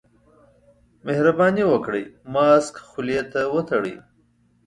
مهرباني 1.05 1.63
وکړئ، 1.67 2.03
ماسک 2.33 2.75
خولې 2.89 3.19
ته 3.31 3.41
وتړئ. 3.53 3.95